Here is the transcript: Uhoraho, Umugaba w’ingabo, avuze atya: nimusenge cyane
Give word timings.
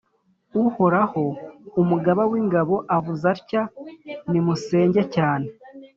Uhoraho, 0.63 1.23
Umugaba 1.81 2.21
w’ingabo, 2.31 2.75
avuze 2.97 3.25
atya: 3.33 3.63
nimusenge 4.29 5.01
cyane 5.15 5.47